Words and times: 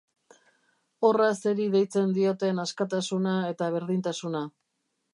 Horra 1.09 1.27
zeri 1.43 1.69
deitzen 1.77 2.17
dioten 2.17 2.65
askatasuna 2.65 3.39
eta 3.55 3.73
berdintasuna! 3.79 4.47